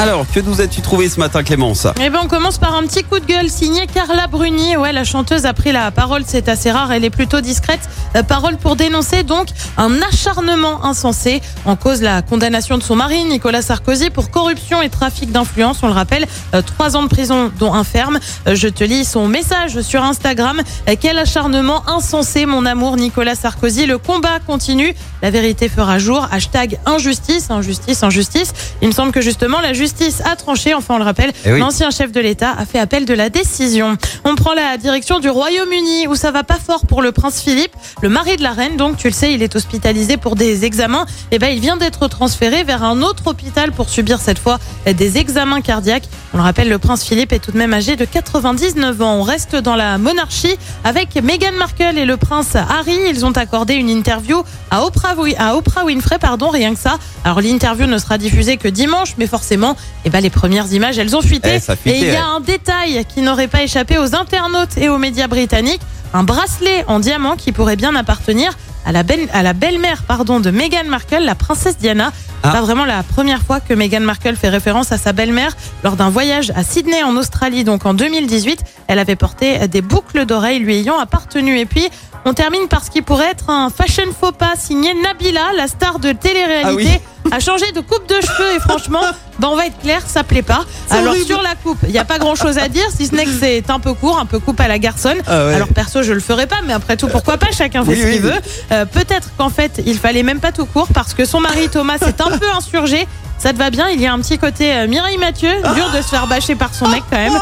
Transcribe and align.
Alors, 0.00 0.24
que 0.32 0.38
nous 0.38 0.60
as-tu 0.60 0.80
trouvé 0.80 1.08
ce 1.08 1.18
matin, 1.18 1.42
Clémence? 1.42 1.88
Eh 2.00 2.08
ben, 2.08 2.20
on 2.22 2.28
commence 2.28 2.56
par 2.56 2.76
un 2.76 2.84
petit 2.84 3.02
coup 3.02 3.18
de 3.18 3.24
gueule 3.24 3.50
signé 3.50 3.88
Carla 3.88 4.28
Bruni. 4.28 4.76
Ouais, 4.76 4.92
la 4.92 5.02
chanteuse 5.02 5.44
a 5.44 5.52
pris 5.52 5.72
la 5.72 5.90
parole, 5.90 6.22
c'est 6.24 6.48
assez 6.48 6.70
rare, 6.70 6.92
elle 6.92 7.04
est 7.04 7.10
plutôt 7.10 7.40
discrète. 7.40 7.80
Euh, 8.14 8.22
parole 8.22 8.58
pour 8.58 8.76
dénoncer 8.76 9.24
donc 9.24 9.48
un 9.76 10.00
acharnement 10.00 10.84
insensé 10.84 11.42
en 11.64 11.74
cause 11.74 12.00
la 12.00 12.22
condamnation 12.22 12.78
de 12.78 12.82
son 12.84 12.94
mari, 12.94 13.24
Nicolas 13.24 13.60
Sarkozy, 13.60 14.10
pour 14.10 14.30
corruption 14.30 14.80
et 14.82 14.88
trafic 14.88 15.32
d'influence. 15.32 15.78
On 15.82 15.88
le 15.88 15.94
rappelle, 15.94 16.26
euh, 16.54 16.62
trois 16.62 16.96
ans 16.96 17.02
de 17.02 17.08
prison, 17.08 17.50
dont 17.58 17.74
un 17.74 17.82
ferme. 17.82 18.20
Euh, 18.46 18.54
Je 18.54 18.68
te 18.68 18.84
lis 18.84 19.04
son 19.04 19.26
message 19.26 19.80
sur 19.80 20.04
Instagram. 20.04 20.62
Quel 21.00 21.18
acharnement 21.18 21.82
insensé, 21.88 22.46
mon 22.46 22.66
amour, 22.66 22.96
Nicolas 22.96 23.34
Sarkozy. 23.34 23.86
Le 23.86 23.98
combat 23.98 24.38
continue. 24.46 24.94
La 25.22 25.30
vérité 25.32 25.68
fera 25.68 25.98
jour. 25.98 26.28
Hashtag 26.30 26.78
injustice, 26.86 27.50
injustice, 27.50 28.04
injustice. 28.04 28.52
Il 28.80 28.88
me 28.88 28.92
semble 28.92 29.10
que 29.10 29.20
justement, 29.20 29.60
la 29.60 29.72
justice 29.72 29.87
a 30.24 30.36
tranché. 30.36 30.74
Enfin, 30.74 30.94
on 30.94 30.98
le 30.98 31.04
rappelle, 31.04 31.32
Eh 31.44 31.52
oui. 31.52 31.60
l'ancien 31.60 31.90
chef 31.90 32.12
de 32.12 32.20
l'État 32.20 32.54
a 32.56 32.64
fait 32.66 32.78
appel 32.78 33.04
de 33.04 33.14
la 33.14 33.30
décision. 33.30 33.96
On 34.24 34.34
prend 34.34 34.54
la 34.54 34.76
direction 34.76 35.20
du 35.20 35.28
Royaume-Uni 35.28 36.06
où 36.08 36.14
ça 36.14 36.30
va 36.30 36.44
pas 36.44 36.58
fort 36.58 36.86
pour 36.86 37.02
le 37.02 37.12
prince 37.12 37.40
Philippe, 37.40 37.72
le 38.02 38.08
mari 38.08 38.36
de 38.36 38.42
la 38.42 38.52
reine. 38.52 38.76
Donc, 38.76 38.96
tu 38.96 39.08
le 39.08 39.12
sais, 39.12 39.32
il 39.32 39.42
est 39.42 39.54
hospitalisé 39.56 40.16
pour 40.16 40.34
des 40.36 40.64
examens. 40.64 41.06
Et 41.30 41.38
ben, 41.38 41.48
il 41.48 41.60
vient 41.60 41.76
d'être 41.76 42.06
transféré 42.08 42.64
vers 42.64 42.82
un 42.84 43.02
autre 43.02 43.26
hôpital 43.28 43.72
pour 43.72 43.88
subir 43.88 44.20
cette 44.20 44.38
fois 44.38 44.58
des 44.86 45.18
examens 45.18 45.60
cardiaques. 45.60 46.08
On 46.34 46.36
le 46.36 46.42
rappelle, 46.42 46.68
le 46.68 46.78
prince 46.78 47.04
Philippe 47.04 47.32
est 47.32 47.38
tout 47.38 47.52
de 47.52 47.58
même 47.58 47.72
âgé 47.72 47.96
de 47.96 48.04
99 48.04 49.00
ans. 49.02 49.14
On 49.18 49.22
reste 49.22 49.56
dans 49.56 49.76
la 49.76 49.96
monarchie 49.98 50.56
avec 50.84 51.14
Meghan 51.22 51.52
Markle 51.58 51.96
et 51.96 52.04
le 52.04 52.16
prince 52.16 52.54
Harry. 52.56 52.98
Ils 53.08 53.24
ont 53.24 53.32
accordé 53.32 53.74
une 53.74 53.88
interview 53.88 54.42
à 54.70 54.84
Oprah, 54.84 55.14
à 55.38 55.54
Oprah 55.56 55.84
Winfrey, 55.84 56.18
pardon, 56.18 56.48
rien 56.50 56.74
que 56.74 56.80
ça. 56.80 56.98
Alors 57.24 57.40
l'interview 57.40 57.86
ne 57.86 57.96
sera 57.98 58.18
diffusée 58.18 58.56
que 58.58 58.68
dimanche, 58.68 59.14
mais 59.18 59.26
forcément, 59.26 59.76
eh 60.04 60.10
ben, 60.10 60.20
les 60.20 60.30
premières 60.30 60.72
images, 60.72 60.98
elles 60.98 61.14
ont 61.16 61.22
fuité. 61.22 61.54
Eh, 61.54 61.60
ça 61.60 61.72
a 61.72 61.76
fuité, 61.76 61.96
et 61.96 62.00
il 62.00 62.06
y 62.08 62.10
ouais. 62.10 62.16
a 62.16 62.26
un 62.26 62.40
détail 62.40 63.04
qui 63.08 63.20
n'aurait 63.22 63.48
pas 63.48 63.62
échappé 63.62 63.98
aux 63.98 64.14
internautes 64.14 64.76
et 64.78 64.88
aux 64.88 64.98
médias 64.98 65.26
britanniques. 65.26 65.80
Un 66.14 66.22
bracelet 66.22 66.84
en 66.88 67.00
diamant 67.00 67.36
qui 67.36 67.52
pourrait 67.52 67.76
bien 67.76 67.94
appartenir 67.94 68.52
à 68.86 68.92
la, 68.92 69.02
belle, 69.02 69.28
à 69.34 69.42
la 69.42 69.52
belle-mère 69.52 70.02
pardon, 70.04 70.40
de 70.40 70.50
Meghan 70.50 70.84
Markle, 70.86 71.22
la 71.24 71.34
princesse 71.34 71.76
Diana. 71.78 72.10
C'est 72.42 72.48
Ah. 72.48 72.52
pas 72.52 72.60
vraiment 72.62 72.84
la 72.84 73.02
première 73.02 73.42
fois 73.42 73.58
que 73.60 73.74
Meghan 73.74 74.00
Markle 74.00 74.36
fait 74.36 74.48
référence 74.48 74.92
à 74.92 74.96
sa 74.96 75.12
belle-mère 75.12 75.54
lors 75.84 75.96
d'un 75.96 76.08
voyage 76.08 76.52
à 76.54 76.62
Sydney 76.62 77.02
en 77.02 77.16
Australie, 77.16 77.64
donc 77.64 77.84
en 77.84 77.92
2018. 77.94 78.60
Elle 78.86 79.00
avait 79.00 79.16
porté 79.16 79.66
des 79.68 79.82
boucles 79.82 80.24
d'oreilles 80.24 80.60
lui 80.60 80.76
ayant 80.76 80.98
appartenu. 80.98 81.58
Et 81.58 81.66
puis, 81.66 81.86
on 82.28 82.34
termine 82.34 82.68
par 82.68 82.84
ce 82.84 82.90
qui 82.90 83.00
pourrait 83.00 83.30
être 83.30 83.48
un 83.48 83.70
fashion 83.70 84.04
faux 84.18 84.32
pas 84.32 84.52
signé 84.54 84.92
Nabila, 85.02 85.52
la 85.56 85.66
star 85.66 85.98
de 85.98 86.12
télé-réalité. 86.12 87.00
A 87.30 87.40
changé 87.40 87.72
de 87.72 87.80
coupe 87.80 88.08
de 88.08 88.14
cheveux 88.22 88.56
et 88.56 88.60
franchement, 88.60 89.02
bah 89.38 89.48
on 89.50 89.56
va 89.56 89.66
être 89.66 89.78
clair, 89.80 90.00
ça 90.06 90.24
plaît 90.24 90.40
pas. 90.40 90.64
Alors 90.90 91.08
horrible. 91.08 91.26
sur 91.26 91.42
la 91.42 91.54
coupe, 91.56 91.76
il 91.82 91.90
n'y 91.90 91.98
a 91.98 92.04
pas 92.06 92.18
grand 92.18 92.34
chose 92.34 92.56
à 92.56 92.68
dire, 92.68 92.86
si 92.94 93.06
ce 93.06 93.14
n'est 93.14 93.24
que 93.24 93.30
c'est 93.40 93.68
un 93.68 93.80
peu 93.80 93.92
court, 93.92 94.18
un 94.18 94.24
peu 94.24 94.38
coupe 94.38 94.58
à 94.60 94.68
la 94.68 94.78
garçonne. 94.78 95.18
Ah 95.26 95.46
ouais. 95.46 95.54
Alors 95.54 95.68
perso, 95.68 96.02
je 96.02 96.12
le 96.14 96.20
ferai 96.20 96.46
pas, 96.46 96.56
mais 96.66 96.72
après 96.72 96.96
tout, 96.96 97.08
pourquoi 97.08 97.36
pas 97.36 97.48
Chacun 97.50 97.84
fait 97.84 97.90
Oui, 97.90 97.96
ce 97.96 98.02
qu'il 98.02 98.12
oui. 98.12 98.18
veut. 98.30 98.40
Euh, 98.72 98.84
Peut-être 98.86 99.30
qu'en 99.36 99.50
fait, 99.50 99.82
il 99.84 99.98
fallait 99.98 100.22
même 100.22 100.40
pas 100.40 100.52
tout 100.52 100.64
court 100.66 100.88
parce 100.94 101.12
que 101.12 101.24
son 101.26 101.40
mari 101.40 101.68
Thomas 101.68 101.98
s'est 101.98 102.20
un 102.22 102.38
peu 102.38 102.48
insurgé. 102.56 103.06
Ça 103.38 103.52
te 103.52 103.58
va 103.58 103.68
bien 103.70 103.88
Il 103.90 104.00
y 104.00 104.06
a 104.06 104.12
un 104.12 104.18
petit 104.20 104.38
côté 104.38 104.72
euh, 104.74 104.86
Mireille 104.88 105.18
Mathieu, 105.18 105.50
dur 105.74 105.90
de 105.94 106.00
se 106.02 106.08
faire 106.08 106.26
bâcher 106.28 106.54
par 106.54 106.74
son 106.74 106.88
mec 106.88 107.02
quand 107.10 107.18
même. 107.18 107.38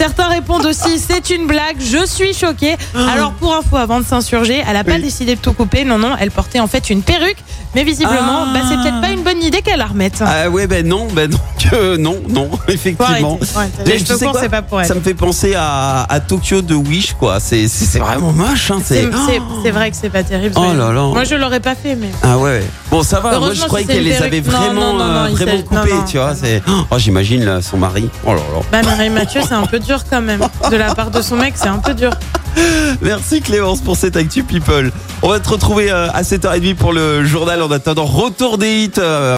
Certains 0.00 0.28
répondent 0.28 0.64
aussi 0.64 0.98
c'est 0.98 1.28
une 1.28 1.46
blague, 1.46 1.76
je 1.78 2.06
suis 2.06 2.32
choquée. 2.32 2.76
Alors 2.94 3.32
pour 3.32 3.54
info, 3.54 3.76
avant 3.76 4.00
de 4.00 4.04
s'insurger, 4.06 4.62
elle 4.66 4.76
a 4.76 4.82
pas 4.82 4.92
Oui. 4.94 5.02
décidé 5.02 5.34
de 5.36 5.40
tout 5.40 5.52
couper. 5.52 5.84
Non 5.84 5.98
non, 5.98 6.16
elle 6.18 6.30
portait 6.30 6.58
en 6.58 6.66
fait 6.66 6.88
une 6.88 7.02
perruque, 7.02 7.36
mais 7.74 7.84
visiblement, 7.84 8.44
Ah. 8.46 8.50
bah, 8.54 8.60
c'est 8.66 8.76
peut-être 8.76 9.00
pas 9.02 9.10
une 9.10 9.22
bonne 9.22 9.42
idée 9.42 9.60
qu'elle 9.60 9.78
la 9.78 9.86
remette. 9.86 10.22
Ah 10.24 10.48
ouais, 10.48 10.66
ben 10.66 10.86
non, 10.86 11.06
ben 11.12 11.30
non, 11.30 11.38
que 11.70 11.96
non, 11.98 12.16
non, 12.28 12.48
effectivement. 12.68 13.38
Les 13.84 13.98
cheveux 13.98 14.16
courts, 14.18 14.38
c'est 14.40 14.48
pas 14.48 14.62
pour 14.62 14.80
elle. 14.80 14.86
Ça 14.86 14.94
me 14.94 15.00
fait 15.02 15.12
penser 15.14 15.54
à, 15.54 16.04
à 16.08 16.20
Tokyo 16.20 16.62
de 16.62 16.74
Wish, 16.74 17.12
quoi. 17.12 17.38
C'est 17.38 17.66
vraiment 17.98 18.32
moche, 18.32 18.70
hein. 18.70 18.78
C'est 18.82 19.70
vrai 19.70 19.90
que 19.90 19.96
c'est 20.00 20.08
pas 20.10 20.22
terrible. 20.22 20.54
Oh 20.56 20.72
là. 20.72 20.92
Moi 20.92 21.24
je 21.24 21.34
l'aurais 21.34 21.60
pas 21.60 21.74
fait, 21.74 21.94
mais. 21.94 22.08
Ah 22.22 22.38
ouais. 22.38 22.62
Bon, 22.90 23.02
ça 23.04 23.20
va. 23.20 23.38
Moi, 23.38 23.54
je 23.54 23.62
croyais 23.62 23.86
qu'elle 23.86 24.02
les 24.02 24.16
avait 24.16 24.40
vraiment, 24.40 25.00
euh, 25.00 25.28
vraiment 25.30 25.62
coupées, 25.62 25.92
tu 26.08 26.18
vois. 26.18 26.34
C'est. 26.34 26.60
Oh, 26.68 26.96
j'imagine 26.98 27.44
là, 27.44 27.62
son 27.62 27.76
mari. 27.76 28.08
Oh 28.26 28.30
là 28.34 28.40
là. 28.52 28.60
Bah 28.72 28.82
Mireille 28.82 29.10
Mathieu, 29.10 29.40
c'est 29.46 29.54
un 29.54 29.66
peu 29.66 29.78
dur 29.78 30.00
quand 30.10 30.20
même. 30.20 30.40
De 30.70 30.76
la 30.76 30.92
part 30.94 31.10
de 31.10 31.22
son 31.22 31.36
mec, 31.36 31.54
c'est 31.56 31.68
un 31.68 31.78
peu 31.78 31.94
dur. 31.94 32.10
Merci 33.00 33.40
Clémence 33.42 33.80
pour 33.80 33.96
cette 33.96 34.16
actu 34.16 34.42
people. 34.42 34.90
On 35.22 35.28
va 35.28 35.38
te 35.38 35.48
retrouver 35.48 35.90
euh, 35.90 36.10
à 36.12 36.22
7h30 36.22 36.74
pour 36.74 36.92
le 36.92 37.24
journal. 37.24 37.62
En 37.62 37.70
attendant, 37.70 38.06
retour 38.06 38.58
des 38.58 38.84
hits. 38.84 38.90
euh, 38.98 39.36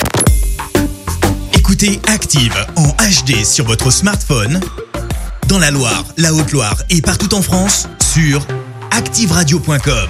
Écoutez 1.55 2.01
Active 2.09 2.55
en 2.77 2.89
HD 2.89 3.45
sur 3.45 3.67
votre 3.67 3.91
smartphone, 3.91 4.61
dans 5.49 5.59
la 5.59 5.71
Loire, 5.71 6.05
la 6.17 6.33
Haute-Loire 6.33 6.77
et 6.91 7.03
partout 7.03 7.35
en 7.35 7.43
France, 7.43 7.87
sur 8.15 8.41
activeradio.com. 8.93 10.09